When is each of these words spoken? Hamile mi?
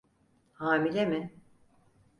Hamile 0.53 1.05
mi? 1.05 1.31